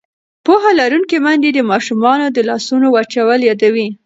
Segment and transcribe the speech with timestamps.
[0.45, 3.87] پوهه لرونکې میندې د ماشومانو د لاسونو وچول یادوي.